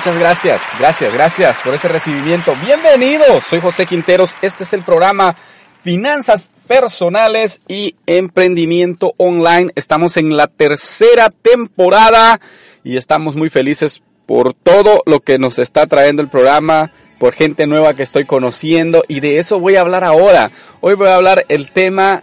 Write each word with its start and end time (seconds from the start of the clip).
Muchas 0.00 0.18
gracias, 0.18 0.62
gracias, 0.78 1.12
gracias 1.12 1.60
por 1.60 1.74
ese 1.74 1.86
recibimiento. 1.86 2.54
Bienvenidos, 2.64 3.44
soy 3.44 3.60
José 3.60 3.84
Quinteros. 3.84 4.34
Este 4.40 4.64
es 4.64 4.72
el 4.72 4.82
programa 4.82 5.36
Finanzas 5.82 6.52
Personales 6.66 7.60
y 7.68 7.96
Emprendimiento 8.06 9.12
Online. 9.18 9.70
Estamos 9.74 10.16
en 10.16 10.38
la 10.38 10.46
tercera 10.46 11.28
temporada 11.28 12.40
y 12.82 12.96
estamos 12.96 13.36
muy 13.36 13.50
felices 13.50 14.00
por 14.24 14.54
todo 14.54 15.02
lo 15.04 15.20
que 15.20 15.38
nos 15.38 15.58
está 15.58 15.86
trayendo 15.86 16.22
el 16.22 16.28
programa, 16.28 16.92
por 17.18 17.34
gente 17.34 17.66
nueva 17.66 17.92
que 17.92 18.02
estoy 18.02 18.24
conociendo 18.24 19.04
y 19.06 19.20
de 19.20 19.36
eso 19.36 19.60
voy 19.60 19.76
a 19.76 19.82
hablar 19.82 20.02
ahora. 20.02 20.50
Hoy 20.80 20.94
voy 20.94 21.08
a 21.08 21.16
hablar 21.16 21.44
el 21.50 21.70
tema 21.70 22.22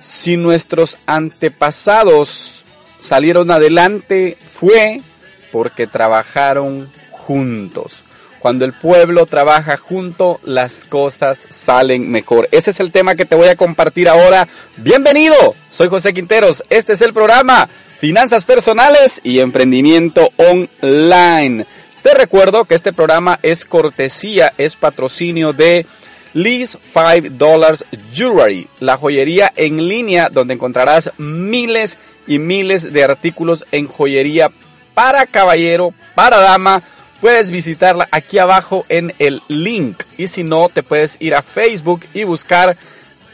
si 0.00 0.36
nuestros 0.36 0.98
antepasados 1.06 2.64
salieron 3.00 3.50
adelante 3.50 4.38
fue 4.48 5.00
porque 5.52 5.86
trabajaron 5.86 6.88
juntos. 7.10 8.04
Cuando 8.40 8.64
el 8.64 8.72
pueblo 8.72 9.26
trabaja 9.26 9.76
junto, 9.76 10.40
las 10.44 10.86
cosas 10.86 11.46
salen 11.50 12.10
mejor. 12.10 12.48
Ese 12.52 12.70
es 12.70 12.80
el 12.80 12.90
tema 12.90 13.14
que 13.14 13.26
te 13.26 13.36
voy 13.36 13.48
a 13.48 13.56
compartir 13.56 14.08
ahora. 14.08 14.48
Bienvenido, 14.78 15.54
soy 15.70 15.88
José 15.88 16.14
Quinteros. 16.14 16.64
Este 16.70 16.94
es 16.94 17.02
el 17.02 17.12
programa 17.12 17.68
Finanzas 17.98 18.46
Personales 18.46 19.20
y 19.22 19.40
Emprendimiento 19.40 20.30
Online. 20.38 21.66
Te 22.02 22.14
recuerdo 22.14 22.64
que 22.64 22.74
este 22.74 22.94
programa 22.94 23.38
es 23.42 23.66
cortesía, 23.66 24.54
es 24.56 24.74
patrocinio 24.74 25.52
de 25.52 25.84
Lease 26.32 26.78
5 26.94 27.34
Dollars 27.36 27.84
Jewelry, 28.14 28.68
la 28.78 28.96
joyería 28.96 29.52
en 29.54 29.86
línea 29.86 30.30
donde 30.30 30.54
encontrarás 30.54 31.12
miles 31.18 31.98
y 32.26 32.38
miles 32.38 32.92
de 32.92 33.04
artículos 33.04 33.66
en 33.70 33.86
joyería 33.86 34.50
para 35.00 35.24
caballero, 35.24 35.94
para 36.14 36.36
dama. 36.36 36.82
Puedes 37.22 37.50
visitarla 37.50 38.06
aquí 38.12 38.38
abajo 38.38 38.84
en 38.90 39.14
el 39.18 39.40
link. 39.48 40.02
Y 40.18 40.26
si 40.26 40.44
no, 40.44 40.68
te 40.68 40.82
puedes 40.82 41.16
ir 41.20 41.34
a 41.34 41.40
Facebook 41.40 42.02
y 42.12 42.24
buscar 42.24 42.76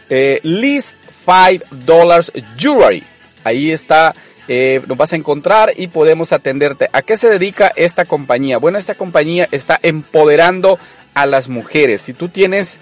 eh, 0.09 0.39
List 0.45 0.95
5 1.25 1.65
Dollars 1.85 2.31
Jewelry. 2.57 3.03
Ahí 3.43 3.73
está, 3.73 4.15
eh, 4.47 4.81
nos 4.87 4.97
vas 4.97 5.13
a 5.13 5.17
encontrar 5.17 5.73
y 5.77 5.89
podemos 5.89 6.33
atenderte. 6.33 6.89
¿A 6.93 7.03
qué 7.03 7.17
se 7.17 7.31
dedica 7.31 7.73
esta 7.75 8.05
compañía? 8.05 8.59
Bueno, 8.59 8.79
esta 8.79 8.95
compañía 8.95 9.49
está 9.51 9.77
empoderando 9.83 10.79
a 11.15 11.27
las 11.27 11.49
mujeres. 11.49 12.01
Si 12.01 12.13
tú 12.13 12.29
tienes, 12.29 12.79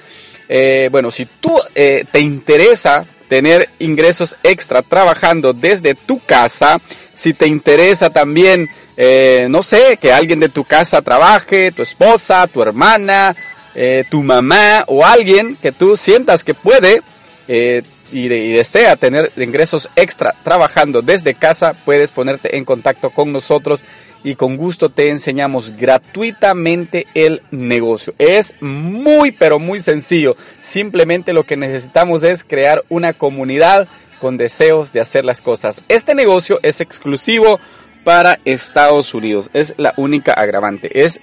eh, 0.51 0.91
bueno, 0.93 1.11
si 1.11 1.25
tú 1.25 1.59
eh, 1.75 2.05
te 2.13 2.21
interesa 2.21 3.07
tener 3.31 3.71
ingresos 3.79 4.37
extra 4.43 4.83
trabajando 4.83 5.55
desde 5.55 5.95
tu 5.95 6.21
casa, 6.21 6.79
si 7.15 7.33
te 7.33 7.47
interesa 7.47 8.11
también, 8.11 8.69
eh, 8.97 9.47
no 9.49 9.63
sé, 9.63 9.99
que 10.01 10.13
alguien 10.13 10.41
de 10.41 10.49
tu 10.49 10.65
casa 10.65 11.01
trabaje, 11.03 11.73
tu 11.73 11.83
esposa, 11.83 12.47
tu 12.47 12.61
hermana, 12.63 13.35
eh, 13.75 14.05
tu 14.11 14.23
mamá 14.23 14.85
o 14.87 15.05
alguien 15.05 15.57
que 15.61 15.73
tú 15.73 15.97
sientas 15.97 16.45
que 16.45 16.55
puede 16.55 17.03
eh, 17.49 17.83
y, 18.13 18.29
de- 18.29 18.39
y 18.45 18.53
desea 18.53 18.95
tener 18.97 19.33
ingresos 19.37 19.89
extra 19.97 20.35
trabajando 20.45 21.03
desde 21.03 21.35
casa, 21.35 21.73
puedes 21.85 22.11
ponerte 22.13 22.57
en 22.57 22.65
contacto 22.65 23.11
con 23.11 23.33
nosotros 23.33 23.83
y 24.23 24.37
con 24.37 24.57
gusto 24.57 24.89
te 24.89 25.11
enseñamos 25.11 25.73
gratuitamente 25.77 27.07
el 27.15 27.43
negocio. 27.51 28.13
Es 28.19 28.55
muy 28.63 29.33
pero 29.33 29.59
muy 29.59 29.81
sencillo. 29.81 30.37
Simplemente 30.63 31.33
lo 31.33 31.45
que 31.45 31.57
necesitamos 31.57 32.23
es 32.25 32.45
crear 32.45 32.81
una 32.89 33.13
comunidad 33.13 33.87
con 34.25 34.39
deseos 34.39 34.91
de 34.95 35.03
hacer 35.03 35.23
las 35.23 35.43
cosas. 35.43 35.83
Este 35.89 36.15
negocio 36.15 36.59
es 36.63 36.81
exclusivo 36.81 37.61
para 38.05 38.39
Estados 38.47 39.13
Unidos. 39.13 39.51
Es 39.53 39.75
la 39.77 39.93
única 39.99 40.33
agravante. 40.33 41.05
Es 41.05 41.21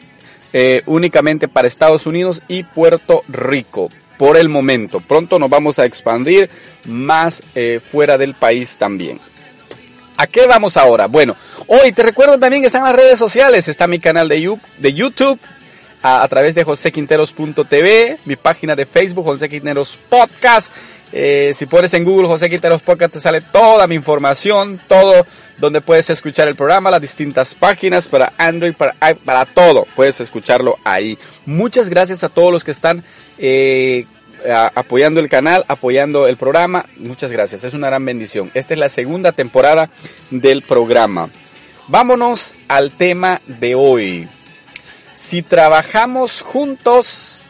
eh, 0.54 0.84
únicamente 0.86 1.48
para 1.48 1.68
Estados 1.68 2.06
Unidos 2.06 2.44
y 2.48 2.62
Puerto 2.62 3.24
Rico. 3.28 3.90
Por 4.20 4.38
el 4.38 4.50
momento. 4.50 5.00
Pronto 5.00 5.40
nos 5.40 5.50
vamos 5.50 5.80
a 5.80 5.86
expandir 5.86 6.48
más 6.86 7.42
eh, 7.56 7.80
fuera 7.92 8.20
del 8.20 8.36
país 8.36 8.78
también. 8.78 9.20
¿A 10.18 10.28
qué 10.28 10.46
vamos 10.46 10.78
ahora? 10.78 11.08
Bueno, 11.08 11.36
hoy 11.66 11.92
te 11.94 12.04
recuerdo 12.04 12.38
también 12.38 12.62
que 12.62 12.68
están 12.68 12.84
las 12.84 12.96
redes 12.96 13.18
sociales. 13.18 13.68
Está 13.68 13.88
mi 13.88 13.98
canal 14.00 14.30
de, 14.30 14.42
Yu- 14.44 14.60
de 14.78 14.94
YouTube 14.94 15.40
a, 16.04 16.22
a 16.22 16.28
través 16.28 16.54
de 16.54 16.64
josequinteros.tv, 16.64 18.20
mi 18.26 18.36
página 18.36 18.76
de 18.76 18.86
Facebook, 18.86 19.26
José 19.26 19.50
Quinteros 19.50 19.98
Podcast. 20.08 20.72
Eh, 21.14 21.52
si 21.56 21.66
pones 21.66 21.94
en 21.94 22.04
Google 22.04 22.28
José 22.28 22.50
Quinteros 22.50 22.82
Podcast, 22.82 23.14
te 23.14 23.20
sale 23.20 23.42
toda 23.42 23.88
mi 23.88 23.96
información, 23.96 24.80
todo 24.88 25.26
donde 25.58 25.82
puedes 25.82 26.10
escuchar 26.10 26.48
el 26.48 26.56
programa, 26.56 26.90
las 26.90 27.02
distintas 27.02 27.54
páginas 27.54 28.08
para 28.08 28.34
Android, 28.38 28.74
para, 28.74 28.96
para 29.26 29.46
todo. 29.46 29.86
Puedes 29.96 30.20
escucharlo 30.20 30.78
ahí. 30.84 31.18
Muchas 31.46 31.90
gracias 31.90 32.24
a 32.24 32.30
todos 32.30 32.52
los 32.52 32.64
que 32.64 32.72
están 32.72 33.04
eh, 33.38 34.06
apoyando 34.76 35.20
el 35.20 35.30
canal, 35.30 35.66
apoyando 35.68 36.28
el 36.28 36.38
programa. 36.38 36.86
Muchas 36.98 37.32
gracias, 37.32 37.64
es 37.64 37.74
una 37.74 37.88
gran 37.88 38.06
bendición. 38.06 38.50
Esta 38.54 38.74
es 38.74 38.80
la 38.80 38.90
segunda 38.90 39.32
temporada 39.32 39.90
del 40.30 40.64
programa. 40.64 41.30
Vámonos 41.88 42.56
al 42.68 42.92
tema 42.92 43.42
de 43.48 43.76
hoy. 43.76 44.30
Si 45.14 45.42
trabajamos 45.42 46.42
juntos, 46.42 47.44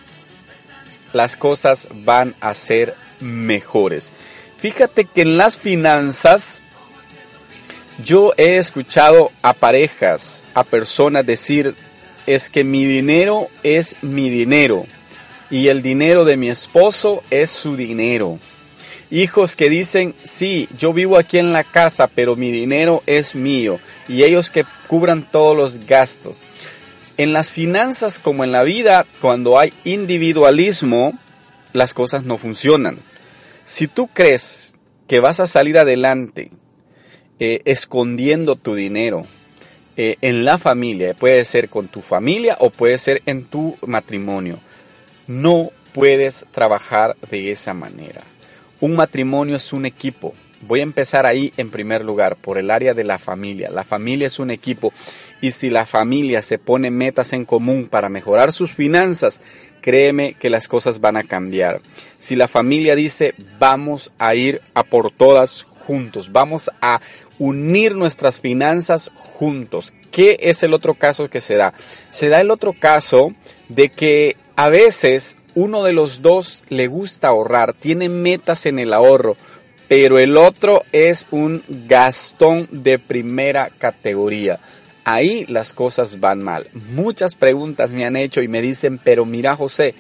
las 1.13 1.37
cosas 1.37 1.87
van 2.03 2.35
a 2.41 2.53
ser 2.55 2.95
mejores. 3.21 4.11
Fíjate 4.57 5.05
que 5.05 5.21
en 5.21 5.37
las 5.37 5.57
finanzas 5.57 6.61
yo 8.03 8.33
he 8.37 8.57
escuchado 8.57 9.31
a 9.41 9.53
parejas, 9.53 10.43
a 10.53 10.63
personas 10.63 11.25
decir, 11.25 11.75
es 12.27 12.49
que 12.49 12.63
mi 12.63 12.85
dinero 12.85 13.47
es 13.63 13.95
mi 14.01 14.29
dinero 14.29 14.85
y 15.49 15.67
el 15.67 15.81
dinero 15.81 16.25
de 16.25 16.37
mi 16.37 16.49
esposo 16.49 17.21
es 17.29 17.51
su 17.51 17.75
dinero. 17.75 18.39
Hijos 19.11 19.57
que 19.57 19.69
dicen, 19.69 20.15
sí, 20.23 20.69
yo 20.77 20.93
vivo 20.93 21.17
aquí 21.17 21.37
en 21.37 21.51
la 21.51 21.65
casa, 21.65 22.07
pero 22.07 22.37
mi 22.37 22.49
dinero 22.49 23.03
es 23.05 23.35
mío. 23.35 23.77
Y 24.07 24.23
ellos 24.23 24.49
que 24.49 24.65
cubran 24.87 25.27
todos 25.29 25.57
los 25.57 25.85
gastos. 25.85 26.43
En 27.17 27.33
las 27.33 27.51
finanzas 27.51 28.19
como 28.19 28.45
en 28.45 28.53
la 28.53 28.63
vida, 28.63 29.05
cuando 29.19 29.59
hay 29.59 29.73
individualismo, 29.83 31.19
las 31.73 31.93
cosas 31.93 32.23
no 32.23 32.37
funcionan. 32.37 32.97
Si 33.65 33.87
tú 33.87 34.07
crees 34.07 34.75
que 35.07 35.19
vas 35.19 35.39
a 35.39 35.47
salir 35.47 35.77
adelante 35.77 36.51
eh, 37.39 37.61
escondiendo 37.65 38.55
tu 38.55 38.75
dinero 38.75 39.25
eh, 39.97 40.17
en 40.21 40.45
la 40.45 40.57
familia, 40.57 41.13
puede 41.13 41.43
ser 41.45 41.69
con 41.69 41.87
tu 41.87 42.01
familia 42.01 42.57
o 42.59 42.69
puede 42.69 42.97
ser 42.97 43.21
en 43.25 43.43
tu 43.45 43.77
matrimonio, 43.85 44.59
no 45.27 45.69
puedes 45.93 46.45
trabajar 46.51 47.15
de 47.29 47.51
esa 47.51 47.73
manera. 47.73 48.21
Un 48.79 48.95
matrimonio 48.95 49.55
es 49.55 49.73
un 49.73 49.85
equipo. 49.85 50.33
Voy 50.61 50.79
a 50.79 50.83
empezar 50.83 51.25
ahí 51.25 51.53
en 51.57 51.71
primer 51.71 52.05
lugar, 52.05 52.35
por 52.35 52.57
el 52.57 52.71
área 52.71 52.93
de 52.93 53.03
la 53.03 53.19
familia. 53.19 53.69
La 53.69 53.83
familia 53.83 54.27
es 54.27 54.39
un 54.39 54.51
equipo 54.51 54.93
y 55.41 55.51
si 55.51 55.69
la 55.69 55.85
familia 55.85 56.41
se 56.41 56.59
pone 56.59 56.91
metas 56.91 57.33
en 57.33 57.45
común 57.45 57.87
para 57.89 58.09
mejorar 58.09 58.53
sus 58.53 58.71
finanzas, 58.71 59.41
créeme 59.81 60.33
que 60.33 60.49
las 60.49 60.67
cosas 60.67 61.01
van 61.01 61.17
a 61.17 61.23
cambiar. 61.23 61.79
Si 62.17 62.35
la 62.35 62.47
familia 62.47 62.95
dice 62.95 63.33
vamos 63.59 64.11
a 64.19 64.35
ir 64.35 64.61
a 64.75 64.83
por 64.83 65.11
todas 65.11 65.63
juntos, 65.63 66.31
vamos 66.31 66.69
a 66.81 67.01
unir 67.39 67.95
nuestras 67.95 68.39
finanzas 68.39 69.11
juntos. 69.15 69.93
¿Qué 70.11 70.37
es 70.41 70.61
el 70.63 70.73
otro 70.73 70.93
caso 70.93 71.29
que 71.29 71.41
se 71.41 71.55
da? 71.55 71.73
Se 72.11 72.29
da 72.29 72.39
el 72.39 72.51
otro 72.51 72.73
caso 72.73 73.33
de 73.69 73.89
que 73.89 74.37
a 74.55 74.69
veces 74.69 75.37
uno 75.55 75.83
de 75.83 75.93
los 75.93 76.21
dos 76.21 76.63
le 76.69 76.87
gusta 76.87 77.29
ahorrar, 77.29 77.73
tiene 77.73 78.09
metas 78.09 78.65
en 78.65 78.77
el 78.77 78.93
ahorro, 78.93 79.35
pero 79.87 80.19
el 80.19 80.37
otro 80.37 80.83
es 80.91 81.25
un 81.31 81.63
gastón 81.67 82.67
de 82.71 82.99
primera 82.99 83.69
categoría. 83.69 84.59
Ahí 85.03 85.45
las 85.47 85.73
cosas 85.73 86.19
van 86.19 86.43
mal. 86.43 86.67
Muchas 86.93 87.35
preguntas 87.35 87.91
me 87.91 88.05
han 88.05 88.15
hecho 88.15 88.41
y 88.41 88.47
me 88.47 88.61
dicen, 88.61 88.99
pero 89.03 89.25
mira 89.25 89.55
José, 89.55 89.95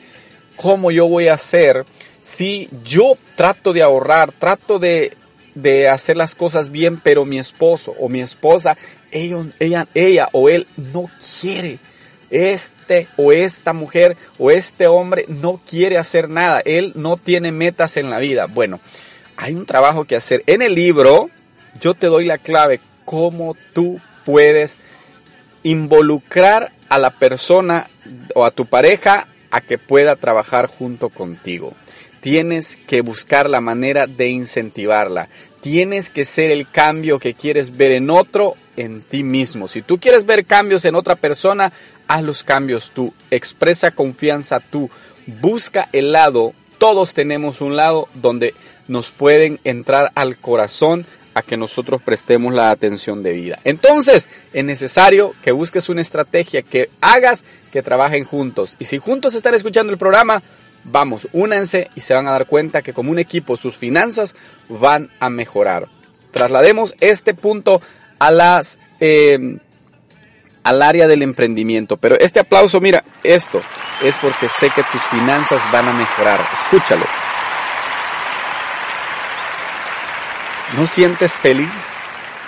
¿cómo 0.55 0.91
yo 0.91 1.07
voy 1.07 1.27
a 1.27 1.33
hacer 1.33 1.85
si 2.21 2.69
yo 2.83 3.17
trato 3.35 3.73
de 3.73 3.81
ahorrar, 3.81 4.31
trato 4.31 4.77
de, 4.77 5.17
de 5.55 5.89
hacer 5.89 6.17
las 6.17 6.35
cosas 6.35 6.71
bien, 6.71 6.99
pero 6.99 7.25
mi 7.25 7.39
esposo 7.39 7.95
o 7.99 8.09
mi 8.09 8.21
esposa, 8.21 8.77
ella, 9.11 9.43
ella, 9.59 9.87
ella 9.95 10.29
o 10.33 10.49
él 10.49 10.67
no 10.77 11.09
quiere? 11.39 11.79
este 12.31 13.09
o 13.17 13.33
esta 13.33 13.73
mujer 13.73 14.17
o 14.39 14.49
este 14.51 14.87
hombre 14.87 15.25
no 15.27 15.59
quiere 15.69 15.97
hacer 15.97 16.29
nada, 16.29 16.61
él 16.63 16.93
no 16.95 17.17
tiene 17.17 17.51
metas 17.51 17.97
en 17.97 18.09
la 18.09 18.19
vida. 18.19 18.47
Bueno, 18.47 18.79
hay 19.37 19.53
un 19.53 19.65
trabajo 19.65 20.05
que 20.05 20.15
hacer. 20.15 20.41
En 20.47 20.61
el 20.61 20.73
libro 20.73 21.29
yo 21.79 21.93
te 21.93 22.07
doy 22.07 22.25
la 22.25 22.37
clave 22.37 22.79
cómo 23.05 23.55
tú 23.73 23.99
puedes 24.25 24.77
involucrar 25.63 26.71
a 26.89 26.97
la 26.97 27.11
persona 27.11 27.89
o 28.35 28.45
a 28.45 28.51
tu 28.51 28.65
pareja 28.65 29.27
a 29.51 29.61
que 29.61 29.77
pueda 29.77 30.15
trabajar 30.15 30.67
junto 30.67 31.09
contigo. 31.09 31.73
Tienes 32.21 32.77
que 32.87 33.01
buscar 33.01 33.49
la 33.49 33.61
manera 33.61 34.07
de 34.07 34.29
incentivarla. 34.29 35.27
Tienes 35.61 36.09
que 36.09 36.25
ser 36.25 36.51
el 36.51 36.67
cambio 36.67 37.19
que 37.19 37.33
quieres 37.33 37.77
ver 37.77 37.91
en 37.91 38.09
otro, 38.09 38.55
en 38.77 39.01
ti 39.01 39.23
mismo. 39.23 39.67
Si 39.67 39.81
tú 39.81 39.99
quieres 39.99 40.25
ver 40.25 40.45
cambios 40.45 40.85
en 40.85 40.95
otra 40.95 41.15
persona, 41.15 41.71
haz 42.07 42.23
los 42.23 42.43
cambios 42.43 42.91
tú. 42.93 43.13
Expresa 43.29 43.91
confianza 43.91 44.59
tú. 44.59 44.89
Busca 45.27 45.89
el 45.93 46.11
lado. 46.11 46.53
Todos 46.77 47.13
tenemos 47.13 47.61
un 47.61 47.75
lado 47.75 48.07
donde 48.15 48.53
nos 48.87 49.11
pueden 49.11 49.59
entrar 49.63 50.11
al 50.15 50.37
corazón 50.37 51.05
a 51.33 51.41
que 51.41 51.57
nosotros 51.57 52.01
prestemos 52.01 52.53
la 52.53 52.71
atención 52.71 53.23
debida. 53.23 53.59
Entonces, 53.63 54.29
es 54.53 54.65
necesario 54.65 55.33
que 55.43 55.51
busques 55.51 55.89
una 55.89 56.01
estrategia, 56.01 56.61
que 56.61 56.89
hagas 56.99 57.43
que 57.71 57.81
trabajen 57.81 58.25
juntos. 58.25 58.75
Y 58.79 58.85
si 58.85 58.97
juntos 58.97 59.35
están 59.35 59.53
escuchando 59.53 59.91
el 59.93 59.97
programa, 59.97 60.41
vamos, 60.83 61.27
únanse 61.31 61.89
y 61.95 62.01
se 62.01 62.13
van 62.13 62.27
a 62.27 62.31
dar 62.31 62.47
cuenta 62.47 62.81
que 62.81 62.93
como 62.93 63.11
un 63.11 63.19
equipo 63.19 63.57
sus 63.57 63.77
finanzas 63.77 64.35
van 64.67 65.09
a 65.19 65.29
mejorar. 65.29 65.87
Traslademos 66.31 66.95
este 66.99 67.33
punto 67.33 67.81
a. 68.19 68.61
Eh, 68.99 69.57
al 70.63 70.81
área 70.81 71.07
del 71.07 71.23
emprendimiento. 71.23 71.97
Pero 71.97 72.17
este 72.19 72.39
aplauso, 72.39 72.79
mira, 72.79 73.03
esto 73.23 73.61
es 74.03 74.17
porque 74.17 74.47
sé 74.47 74.69
que 74.69 74.83
tus 74.83 75.01
finanzas 75.03 75.61
van 75.71 75.87
a 75.87 75.93
mejorar. 75.93 76.45
Escúchalo. 76.53 77.05
¿No 80.75 80.87
sientes 80.87 81.33
feliz? 81.33 81.69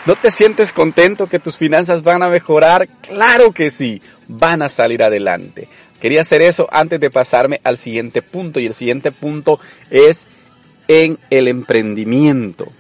¿No 0.06 0.16
te 0.16 0.32
sientes 0.32 0.72
contento 0.72 1.28
que 1.28 1.40
tus 1.40 1.58
finanzas 1.58 2.04
van 2.04 2.24
a 2.24 2.30
mejorar? 2.30 2.88
Claro 3.02 3.52
que 3.52 3.70
sí, 3.70 4.02
van 4.30 4.62
a 4.62 4.70
salir 4.70 5.04
adelante. 5.04 5.68
Quería 6.00 6.22
hacer 6.22 6.42
eso 6.42 6.70
antes 6.72 7.02
de 7.02 7.10
pasarme 7.10 7.60
al 7.66 7.78
siguiente 7.78 8.22
punto 8.22 8.62
y 8.62 8.66
el 8.66 8.74
siguiente 8.74 9.12
punto 9.12 9.60
es 9.90 10.28
en 10.88 11.18
el 11.30 11.50
emprendimiento. 11.50 12.72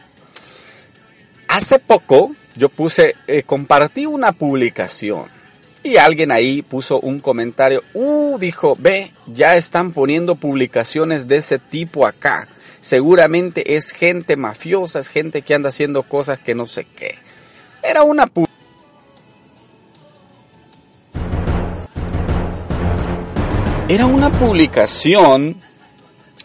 Hace 1.50 1.78
poco 1.80 2.34
yo 2.56 2.69
puse, 2.69 3.16
eh, 3.28 3.44
compartí 3.44 4.06
una 4.06 4.31
publicación 4.31 5.25
y 5.84 5.98
alguien 5.98 6.31
ahí 6.31 6.62
puso 6.62 7.01
un 7.01 7.19
comentario, 7.19 7.84
uh, 7.94 8.38
dijo, 8.40 8.78
ve, 8.80 9.12
ya 9.28 9.57
están 9.57 9.92
poniendo 9.92 10.36
publicaciones 10.36 11.28
de 11.28 11.38
ese 11.38 11.60
tipo 11.60 12.07
acá 12.07 12.48
seguramente 12.83 13.77
es 13.77 13.91
gente 13.91 14.35
mafiosa, 14.35 15.00
es 15.00 15.07
gente 15.07 15.41
que 15.41 15.56
anda 15.56 15.69
haciendo 15.69 16.03
cosas 16.03 16.38
que 16.38 16.53
no 16.53 16.65
sé 16.65 16.85
qué. 16.85 17.15
Era 17.81 18.03
una 18.03 18.30
Era 23.88 24.06
una 24.06 24.38
publicación 24.38 25.56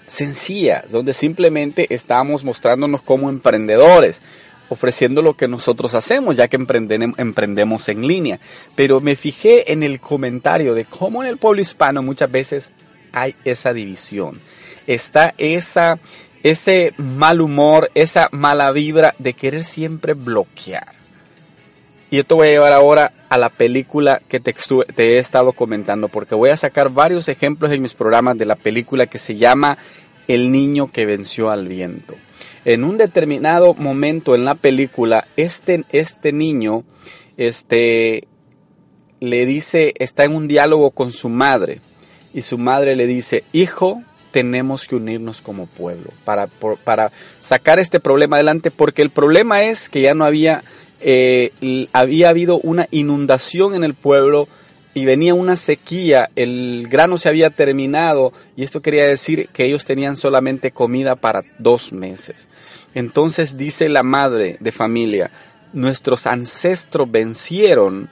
sencilla, 0.06 0.84
donde 0.88 1.12
simplemente 1.12 1.92
estábamos 1.92 2.44
mostrándonos 2.44 3.02
como 3.02 3.30
emprendedores, 3.30 4.22
ofreciendo 4.68 5.22
lo 5.22 5.34
que 5.34 5.48
nosotros 5.48 5.94
hacemos, 5.94 6.36
ya 6.36 6.46
que 6.46 6.56
emprendemos 6.56 7.88
en 7.88 8.06
línea. 8.06 8.38
Pero 8.76 9.00
me 9.00 9.16
fijé 9.16 9.72
en 9.72 9.82
el 9.82 10.00
comentario 10.00 10.74
de 10.74 10.84
cómo 10.84 11.22
en 11.24 11.30
el 11.30 11.38
pueblo 11.38 11.62
hispano 11.62 12.00
muchas 12.00 12.30
veces 12.30 12.72
hay 13.12 13.34
esa 13.44 13.72
división. 13.72 14.40
Está 14.86 15.34
esa 15.36 15.98
ese 16.42 16.94
mal 16.96 17.40
humor, 17.40 17.90
esa 17.94 18.28
mala 18.32 18.70
vibra 18.72 19.14
de 19.18 19.32
querer 19.32 19.64
siempre 19.64 20.14
bloquear. 20.14 20.98
Y 22.10 22.18
esto 22.18 22.36
voy 22.36 22.48
a 22.48 22.52
llevar 22.52 22.72
ahora 22.72 23.12
a 23.28 23.36
la 23.36 23.50
película 23.50 24.22
que 24.28 24.40
te, 24.40 24.54
he 24.96 25.18
estado 25.18 25.52
comentando, 25.52 26.08
porque 26.08 26.34
voy 26.34 26.50
a 26.50 26.56
sacar 26.56 26.90
varios 26.90 27.28
ejemplos 27.28 27.70
en 27.70 27.82
mis 27.82 27.94
programas 27.94 28.38
de 28.38 28.46
la 28.46 28.56
película 28.56 29.06
que 29.06 29.18
se 29.18 29.36
llama 29.36 29.76
El 30.26 30.50
niño 30.50 30.90
que 30.90 31.04
venció 31.04 31.50
al 31.50 31.68
viento. 31.68 32.14
En 32.64 32.84
un 32.84 32.96
determinado 32.96 33.74
momento 33.74 34.34
en 34.34 34.44
la 34.46 34.54
película, 34.54 35.26
este, 35.36 35.84
este 35.90 36.32
niño 36.32 36.84
este, 37.36 38.26
le 39.20 39.44
dice, 39.44 39.92
está 39.98 40.24
en 40.24 40.34
un 40.34 40.48
diálogo 40.48 40.90
con 40.90 41.12
su 41.12 41.28
madre, 41.28 41.80
y 42.32 42.42
su 42.42 42.56
madre 42.56 42.96
le 42.96 43.06
dice, 43.06 43.44
hijo, 43.52 44.02
tenemos 44.30 44.86
que 44.86 44.96
unirnos 44.96 45.40
como 45.40 45.66
pueblo 45.66 46.10
para, 46.24 46.48
para 46.84 47.10
sacar 47.40 47.78
este 47.78 48.00
problema 48.00 48.36
adelante, 48.36 48.70
porque 48.70 49.02
el 49.02 49.10
problema 49.10 49.64
es 49.64 49.88
que 49.88 50.00
ya 50.00 50.14
no 50.14 50.24
había, 50.24 50.62
eh, 51.00 51.52
había 51.92 52.28
habido 52.28 52.58
una 52.58 52.88
inundación 52.90 53.74
en 53.74 53.84
el 53.84 53.94
pueblo 53.94 54.48
y 54.94 55.04
venía 55.04 55.34
una 55.34 55.54
sequía, 55.54 56.30
el 56.34 56.88
grano 56.90 57.18
se 57.18 57.28
había 57.28 57.50
terminado 57.50 58.32
y 58.56 58.64
esto 58.64 58.82
quería 58.82 59.06
decir 59.06 59.48
que 59.52 59.64
ellos 59.64 59.84
tenían 59.84 60.16
solamente 60.16 60.72
comida 60.72 61.14
para 61.14 61.44
dos 61.58 61.92
meses. 61.92 62.48
Entonces 62.94 63.56
dice 63.56 63.88
la 63.88 64.02
madre 64.02 64.56
de 64.60 64.72
familia, 64.72 65.30
nuestros 65.72 66.26
ancestros 66.26 67.10
vencieron 67.10 68.10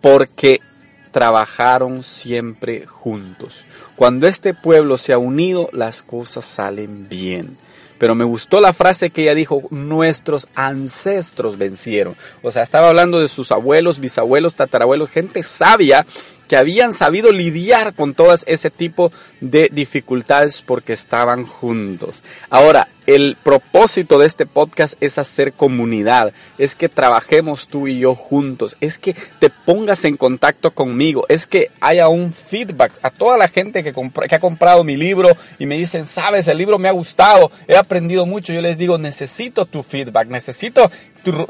porque 0.00 0.60
trabajaron 1.10 2.02
siempre 2.02 2.86
juntos. 2.86 3.64
Cuando 3.96 4.26
este 4.26 4.54
pueblo 4.54 4.98
se 4.98 5.12
ha 5.12 5.18
unido, 5.18 5.68
las 5.72 6.02
cosas 6.02 6.44
salen 6.44 7.08
bien. 7.08 7.56
Pero 7.98 8.14
me 8.14 8.24
gustó 8.24 8.60
la 8.60 8.72
frase 8.72 9.10
que 9.10 9.22
ella 9.22 9.34
dijo, 9.34 9.62
nuestros 9.70 10.48
ancestros 10.54 11.58
vencieron. 11.58 12.14
O 12.42 12.52
sea, 12.52 12.62
estaba 12.62 12.88
hablando 12.88 13.18
de 13.18 13.28
sus 13.28 13.50
abuelos, 13.50 13.98
bisabuelos, 13.98 14.54
tatarabuelos, 14.54 15.10
gente 15.10 15.42
sabia 15.42 16.06
que 16.48 16.56
habían 16.56 16.92
sabido 16.92 17.32
lidiar 17.32 17.94
con 17.94 18.14
todas 18.14 18.44
ese 18.46 18.70
tipo 18.70 19.12
de 19.40 19.68
dificultades 19.70 20.62
porque 20.62 20.92
estaban 20.92 21.44
juntos. 21.44 22.22
Ahora, 22.50 22.88
el 23.08 23.38
propósito 23.42 24.18
de 24.18 24.26
este 24.26 24.44
podcast 24.44 25.02
es 25.02 25.16
hacer 25.16 25.54
comunidad, 25.54 26.34
es 26.58 26.76
que 26.76 26.90
trabajemos 26.90 27.66
tú 27.66 27.88
y 27.88 28.00
yo 28.00 28.14
juntos, 28.14 28.76
es 28.82 28.98
que 28.98 29.16
te 29.38 29.48
pongas 29.48 30.04
en 30.04 30.18
contacto 30.18 30.72
conmigo, 30.72 31.24
es 31.30 31.46
que 31.46 31.70
haya 31.80 32.08
un 32.08 32.34
feedback 32.34 32.92
a 33.00 33.08
toda 33.08 33.38
la 33.38 33.48
gente 33.48 33.82
que, 33.82 33.94
ha 34.30 34.38
comprado 34.38 34.84
mi 34.84 34.94
libro 34.94 35.34
y 35.58 35.64
me 35.64 35.78
dicen, 35.78 36.04
sabes, 36.04 36.48
el 36.48 36.58
libro 36.58 36.78
me 36.78 36.90
ha 36.90 36.92
gustado, 36.92 37.50
he 37.66 37.78
aprendido 37.78 38.26
mucho, 38.26 38.52
yo 38.52 38.60
les 38.60 38.76
digo, 38.76 38.98
necesito 38.98 39.64
tu 39.64 39.82
feedback, 39.82 40.28
necesito 40.28 40.90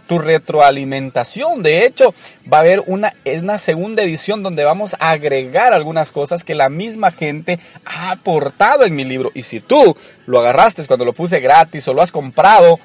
tu, 0.07 0.19
retroalimentación. 0.19 1.63
De 1.63 1.85
hecho, 1.85 2.15
va 2.51 2.59
a 2.59 2.61
haber 2.61 2.83
una, 2.87 3.15
es 3.25 3.43
una 3.43 3.59
segunda 3.59 4.03
edición 4.03 4.43
donde 4.43 4.65
vamos 4.65 4.95
a 4.99 5.11
agregar 5.11 5.73
algunas 5.73 6.13
cosas 6.13 6.45
que 6.45 6.55
la 6.55 6.69
misma 6.69 7.11
gente 7.11 7.59
ha 7.85 8.13
aportado 8.13 8.85
en 8.85 8.95
mi 8.95 9.05
libro. 9.05 9.31
Y 9.35 9.43
si 9.43 9.61
tú 9.61 9.97
lo 10.29 10.41
agarraste 10.41 10.87
cuando 10.87 11.05
lo 11.05 11.13
puse 11.13 11.41
gratis 11.41 11.89
o 11.89 11.95
lo 11.95 12.03
has 12.03 12.13
comprado 12.13 12.79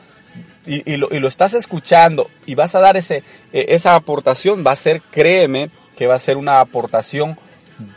y, 0.66 0.96
lo, 0.96 1.28
estás 1.28 1.54
escuchando 1.54 2.30
y 2.46 2.56
vas 2.56 2.74
a 2.74 2.80
dar 2.80 2.98
ese, 2.98 3.24
e, 3.52 3.66
esa 3.70 3.96
aportación, 3.96 4.64
va 4.66 4.72
a 4.72 4.76
ser, 4.78 5.02
créeme, 5.02 5.70
que 5.96 6.08
va 6.08 6.16
a 6.16 6.20
ser 6.20 6.38
una 6.38 6.60
aportación 6.62 7.38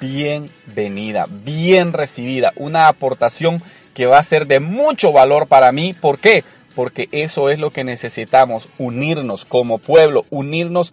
bienvenida, 0.01 1.27
bien 1.29 1.93
recibida, 1.93 2.53
una 2.57 2.89
aportación 2.89 3.63
que 3.95 4.07
va 4.07 4.19
a 4.19 4.25
ser 4.25 4.47
de 4.47 4.61
mucho 4.61 5.13
valor 5.13 5.47
para 5.47 5.73
mí. 5.73 5.95
¿Por 5.95 6.19
qué? 6.19 6.45
porque 6.77 7.09
eso 7.11 7.49
es 7.49 7.59
lo 7.59 7.71
que 7.71 7.85
necesitamos, 7.85 8.69
unirnos 8.77 9.47
como 9.47 9.79
pueblo, 9.79 10.27
unirnos 10.29 10.93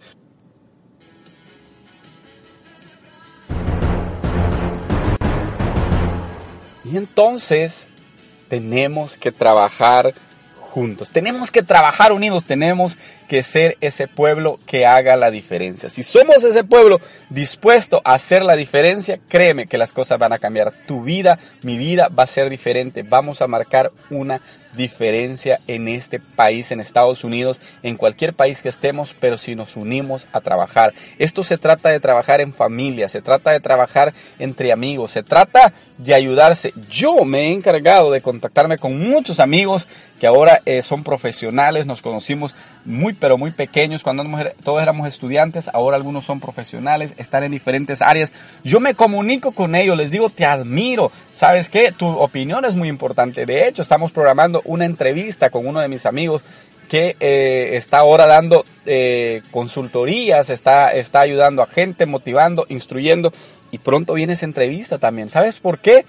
Y 6.86 6.98
entonces 6.98 7.88
tenemos 8.48 9.18
que 9.18 9.32
trabajar 9.32 10.14
juntos, 10.60 11.10
tenemos 11.10 11.50
que 11.50 11.62
trabajar 11.62 12.12
unidos, 12.12 12.44
tenemos 12.44 12.98
que 13.28 13.42
ser 13.42 13.76
ese 13.80 14.08
pueblo 14.08 14.58
que 14.66 14.86
haga 14.86 15.16
la 15.16 15.30
diferencia. 15.30 15.88
Si 15.88 16.02
somos 16.02 16.44
ese 16.44 16.64
pueblo 16.64 17.00
dispuesto 17.30 18.00
a 18.04 18.14
hacer 18.14 18.44
la 18.44 18.56
diferencia, 18.56 19.18
créeme 19.28 19.66
que 19.66 19.78
las 19.78 19.92
cosas 19.92 20.18
van 20.18 20.32
a 20.32 20.38
cambiar. 20.38 20.72
Tu 20.86 21.02
vida, 21.02 21.38
mi 21.62 21.76
vida 21.76 22.08
va 22.16 22.24
a 22.24 22.28
ser 22.28 22.50
diferente. 22.50 23.02
Vamos 23.02 23.42
a 23.42 23.46
marcar 23.46 23.92
una 24.10 24.40
diferencia 24.76 25.60
en 25.66 25.88
este 25.88 26.20
país, 26.20 26.70
en 26.70 26.80
Estados 26.80 27.24
Unidos, 27.24 27.60
en 27.82 27.96
cualquier 27.96 28.34
país 28.34 28.62
que 28.62 28.68
estemos, 28.68 29.14
pero 29.18 29.38
si 29.38 29.54
nos 29.54 29.76
unimos 29.76 30.26
a 30.32 30.40
trabajar. 30.40 30.92
Esto 31.18 31.44
se 31.44 31.58
trata 31.58 31.90
de 31.90 32.00
trabajar 32.00 32.40
en 32.40 32.52
familia, 32.52 33.08
se 33.08 33.22
trata 33.22 33.50
de 33.50 33.60
trabajar 33.60 34.12
entre 34.38 34.72
amigos, 34.72 35.12
se 35.12 35.22
trata 35.22 35.72
de 35.98 36.14
ayudarse. 36.14 36.72
Yo 36.90 37.24
me 37.24 37.42
he 37.42 37.52
encargado 37.52 38.10
de 38.10 38.20
contactarme 38.20 38.78
con 38.78 38.98
muchos 38.98 39.40
amigos 39.40 39.86
que 40.20 40.26
ahora 40.26 40.60
eh, 40.64 40.82
son 40.82 41.04
profesionales, 41.04 41.86
nos 41.86 42.02
conocimos 42.02 42.54
muy 42.84 43.13
pero 43.14 43.38
muy 43.38 43.50
pequeños, 43.50 44.02
cuando 44.02 44.24
todos 44.62 44.82
éramos 44.82 45.08
estudiantes, 45.08 45.68
ahora 45.72 45.96
algunos 45.96 46.24
son 46.24 46.40
profesionales, 46.40 47.14
están 47.16 47.44
en 47.44 47.52
diferentes 47.52 48.02
áreas. 48.02 48.30
Yo 48.62 48.80
me 48.80 48.94
comunico 48.94 49.52
con 49.52 49.74
ellos, 49.74 49.96
les 49.96 50.10
digo, 50.10 50.30
te 50.30 50.44
admiro. 50.44 51.10
¿Sabes 51.32 51.68
qué? 51.68 51.92
Tu 51.92 52.06
opinión 52.06 52.64
es 52.64 52.74
muy 52.74 52.88
importante. 52.88 53.46
De 53.46 53.66
hecho, 53.66 53.82
estamos 53.82 54.12
programando 54.12 54.62
una 54.64 54.84
entrevista 54.84 55.50
con 55.50 55.66
uno 55.66 55.80
de 55.80 55.88
mis 55.88 56.06
amigos 56.06 56.42
que 56.88 57.16
eh, 57.20 57.70
está 57.72 57.98
ahora 57.98 58.26
dando 58.26 58.64
eh, 58.86 59.42
consultorías, 59.50 60.50
está, 60.50 60.92
está 60.92 61.20
ayudando 61.20 61.62
a 61.62 61.66
gente, 61.66 62.06
motivando, 62.06 62.66
instruyendo 62.68 63.32
y 63.70 63.78
pronto 63.78 64.14
viene 64.14 64.34
esa 64.34 64.46
entrevista 64.46 64.98
también. 64.98 65.28
¿Sabes 65.28 65.60
por 65.60 65.78
qué? 65.78 66.04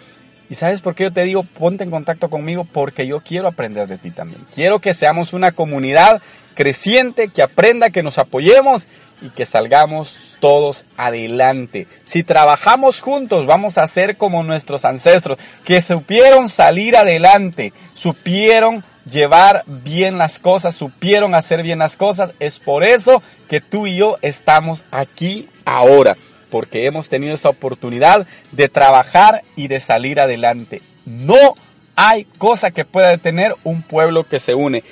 ¿Y 0.49 0.55
sabes 0.55 0.81
por 0.81 0.93
qué 0.93 1.05
yo 1.05 1.13
te 1.13 1.23
digo 1.23 1.43
ponte 1.43 1.83
en 1.83 1.89
contacto 1.89 2.29
conmigo? 2.29 2.65
Porque 2.71 3.07
yo 3.07 3.21
quiero 3.21 3.47
aprender 3.47 3.87
de 3.87 3.97
ti 3.97 4.11
también. 4.11 4.41
Quiero 4.53 4.79
que 4.79 4.93
seamos 4.93 5.33
una 5.33 5.51
comunidad 5.51 6.21
creciente, 6.55 7.27
que 7.27 7.41
aprenda, 7.41 7.89
que 7.91 8.03
nos 8.03 8.17
apoyemos 8.17 8.87
y 9.21 9.29
que 9.29 9.45
salgamos 9.45 10.37
todos 10.39 10.85
adelante. 10.97 11.87
Si 12.03 12.23
trabajamos 12.23 13.01
juntos, 13.01 13.45
vamos 13.45 13.77
a 13.77 13.87
ser 13.87 14.17
como 14.17 14.43
nuestros 14.43 14.85
ancestros, 14.85 15.37
que 15.63 15.81
supieron 15.81 16.49
salir 16.49 16.97
adelante, 16.97 17.73
supieron 17.93 18.83
llevar 19.09 19.63
bien 19.67 20.17
las 20.17 20.39
cosas, 20.39 20.75
supieron 20.75 21.35
hacer 21.35 21.61
bien 21.61 21.79
las 21.79 21.95
cosas. 21.97 22.33
Es 22.39 22.59
por 22.59 22.83
eso 22.83 23.21
que 23.47 23.61
tú 23.61 23.87
y 23.87 23.97
yo 23.97 24.17
estamos 24.21 24.85
aquí 24.91 25.47
ahora 25.65 26.17
porque 26.55 26.85
hemos 26.85 27.09
tenido 27.09 27.35
esa 27.35 27.49
oportunidad 27.49 28.25
de 28.53 28.69
trabajar 28.69 29.41
y 29.57 29.67
de 29.67 29.81
salir 29.81 30.21
adelante. 30.21 30.81
No 31.05 31.55
hay 31.97 32.23
cosa 32.37 32.71
que 32.71 32.85
pueda 32.85 33.09
detener 33.09 33.55
un 33.65 33.81
pueblo 33.81 34.23
que 34.23 34.39
se 34.39 34.55
une. 34.55 34.83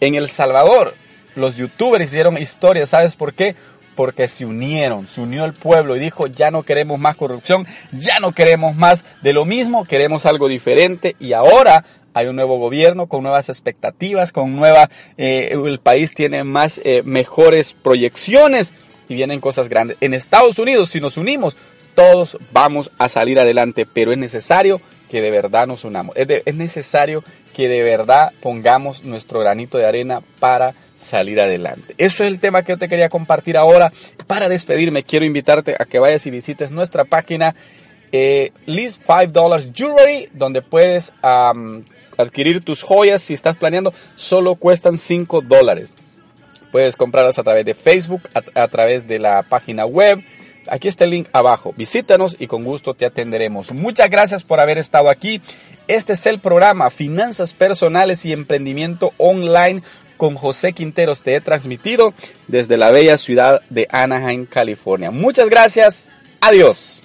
En 0.00 0.14
El 0.14 0.30
Salvador, 0.30 0.94
los 1.38 1.56
youtubers 1.56 2.04
hicieron 2.04 2.38
historias, 2.38 2.90
¿sabes 2.90 3.16
por 3.16 3.34
qué? 3.34 3.54
Porque 3.94 4.28
se 4.28 4.44
unieron, 4.44 5.08
se 5.08 5.20
unió 5.20 5.44
el 5.44 5.54
pueblo 5.54 5.96
y 5.96 6.00
dijo, 6.00 6.26
ya 6.26 6.50
no 6.50 6.62
queremos 6.62 6.98
más 6.98 7.16
corrupción, 7.16 7.66
ya 7.92 8.20
no 8.20 8.32
queremos 8.32 8.76
más 8.76 9.04
de 9.22 9.32
lo 9.32 9.44
mismo, 9.44 9.84
queremos 9.84 10.26
algo 10.26 10.48
diferente 10.48 11.16
y 11.18 11.32
ahora 11.32 11.84
hay 12.14 12.26
un 12.26 12.36
nuevo 12.36 12.58
gobierno 12.58 13.06
con 13.06 13.22
nuevas 13.22 13.48
expectativas, 13.48 14.32
con 14.32 14.56
nueva, 14.56 14.90
eh, 15.16 15.50
el 15.52 15.78
país 15.78 16.14
tiene 16.14 16.44
más, 16.44 16.80
eh, 16.84 17.02
mejores 17.04 17.74
proyecciones 17.74 18.72
y 19.08 19.14
vienen 19.14 19.40
cosas 19.40 19.68
grandes. 19.68 19.96
En 20.00 20.14
Estados 20.14 20.58
Unidos, 20.58 20.90
si 20.90 21.00
nos 21.00 21.16
unimos, 21.16 21.56
todos 21.94 22.38
vamos 22.52 22.90
a 22.98 23.08
salir 23.08 23.40
adelante, 23.40 23.86
pero 23.86 24.12
es 24.12 24.18
necesario 24.18 24.80
que 25.10 25.20
de 25.20 25.30
verdad 25.30 25.66
nos 25.66 25.84
unamos. 25.84 26.14
Es, 26.16 26.54
necesario 26.54 27.24
que 27.54 27.68
de 27.68 27.82
verdad 27.82 28.32
pongamos 28.40 29.04
nuestro 29.04 29.40
granito 29.40 29.78
de 29.78 29.86
arena 29.86 30.20
para 30.38 30.74
salir 30.98 31.40
adelante. 31.40 31.94
Eso 31.96 32.24
es 32.24 32.30
el 32.30 32.40
tema 32.40 32.62
que 32.62 32.72
yo 32.72 32.78
te 32.78 32.88
quería 32.88 33.08
compartir 33.08 33.56
ahora. 33.56 33.92
Para 34.26 34.48
despedirme, 34.48 35.04
quiero 35.04 35.24
invitarte 35.24 35.76
a 35.78 35.84
que 35.84 35.98
vayas 35.98 36.26
y 36.26 36.30
visites 36.30 36.70
nuestra 36.70 37.04
página 37.04 37.54
eh, 38.12 38.52
List 38.66 39.02
5 39.06 39.28
Dollars 39.28 39.72
Jewelry, 39.72 40.28
donde 40.32 40.62
puedes 40.62 41.12
adquirir 41.22 42.64
tus 42.64 42.82
joyas 42.82 43.22
si 43.22 43.34
estás 43.34 43.56
planeando. 43.56 43.94
Solo 44.16 44.56
cuestan 44.56 44.98
5 44.98 45.42
dólares. 45.42 45.94
Puedes 46.72 46.96
comprarlas 46.96 47.38
a 47.38 47.44
través 47.44 47.64
de 47.64 47.74
Facebook, 47.74 48.22
a, 48.54 48.68
través 48.68 49.08
de 49.08 49.18
la 49.18 49.42
página 49.42 49.86
web. 49.86 50.22
Aquí 50.70 50.88
está 50.88 51.04
el 51.04 51.10
link 51.10 51.28
abajo. 51.32 51.72
Visítanos 51.76 52.36
y 52.38 52.46
con 52.46 52.62
gusto 52.62 52.92
te 52.92 53.06
atenderemos. 53.06 53.72
Muchas 53.72 54.10
gracias 54.10 54.44
por 54.44 54.60
haber 54.60 54.76
estado 54.76 55.08
aquí. 55.08 55.40
Este 55.86 56.12
es 56.12 56.26
el 56.26 56.40
programa 56.40 56.90
Finanzas 56.90 57.54
Personales 57.54 58.26
y 58.26 58.32
Emprendimiento 58.32 59.14
Online 59.16 59.80
con 60.18 60.34
José 60.34 60.74
Quinteros. 60.74 61.22
Te 61.22 61.34
he 61.34 61.40
transmitido 61.40 62.12
desde 62.46 62.76
la 62.76 62.90
bella 62.90 63.16
ciudad 63.16 63.62
de 63.70 63.88
Anaheim, 63.90 64.44
California. 64.44 65.10
Muchas 65.10 65.48
gracias. 65.48 66.10
Adiós. 66.42 67.04